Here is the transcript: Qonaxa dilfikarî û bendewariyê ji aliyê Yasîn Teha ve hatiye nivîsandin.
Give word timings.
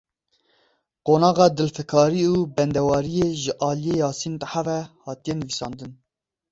Qonaxa 1.05 1.47
dilfikarî 1.57 2.23
û 2.35 2.35
bendewariyê 2.55 3.27
ji 3.43 3.51
aliyê 3.69 3.95
Yasîn 4.07 4.35
Teha 4.41 4.61
ve 4.67 4.79
hatiye 5.05 5.35
nivîsandin. 5.37 5.91